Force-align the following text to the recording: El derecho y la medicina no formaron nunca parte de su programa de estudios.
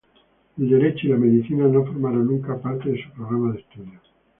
El 0.57 0.67
derecho 0.67 1.05
y 1.05 1.09
la 1.11 1.17
medicina 1.17 1.67
no 1.67 1.85
formaron 1.85 2.25
nunca 2.25 2.57
parte 2.59 2.89
de 2.89 3.03
su 3.03 3.11
programa 3.11 3.53
de 3.53 3.59
estudios. 3.59 4.01